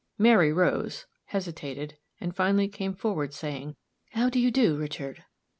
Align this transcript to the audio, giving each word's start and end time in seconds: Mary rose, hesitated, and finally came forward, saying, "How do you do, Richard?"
Mary 0.17 0.51
rose, 0.51 1.05
hesitated, 1.25 1.95
and 2.19 2.35
finally 2.35 2.67
came 2.67 2.95
forward, 2.95 3.35
saying, 3.35 3.75
"How 4.13 4.31
do 4.31 4.39
you 4.39 4.49
do, 4.49 4.75
Richard?" 4.75 5.25